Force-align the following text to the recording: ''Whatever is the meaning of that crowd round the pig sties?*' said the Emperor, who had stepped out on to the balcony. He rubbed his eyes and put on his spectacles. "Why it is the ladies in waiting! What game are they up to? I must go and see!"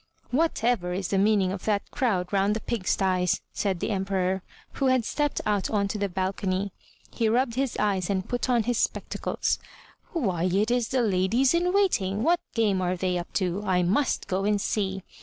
''Whatever 0.31 0.97
is 0.97 1.09
the 1.09 1.19
meaning 1.19 1.51
of 1.51 1.65
that 1.65 1.91
crowd 1.91 2.33
round 2.33 2.55
the 2.55 2.59
pig 2.59 2.87
sties?*' 2.87 3.39
said 3.53 3.79
the 3.79 3.91
Emperor, 3.91 4.41
who 4.73 4.87
had 4.87 5.05
stepped 5.05 5.41
out 5.45 5.69
on 5.69 5.87
to 5.89 5.99
the 5.99 6.09
balcony. 6.09 6.71
He 7.11 7.29
rubbed 7.29 7.53
his 7.53 7.77
eyes 7.77 8.09
and 8.09 8.27
put 8.27 8.49
on 8.49 8.63
his 8.63 8.79
spectacles. 8.79 9.59
"Why 10.11 10.45
it 10.45 10.71
is 10.71 10.87
the 10.87 11.03
ladies 11.03 11.53
in 11.53 11.71
waiting! 11.71 12.23
What 12.23 12.39
game 12.55 12.81
are 12.81 12.95
they 12.97 13.19
up 13.19 13.31
to? 13.33 13.61
I 13.63 13.83
must 13.83 14.27
go 14.27 14.43
and 14.43 14.59
see!" 14.59 15.03